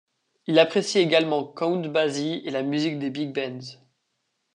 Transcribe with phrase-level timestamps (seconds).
[0.47, 3.77] Il apprécie également Count Basie et la musique des big bands.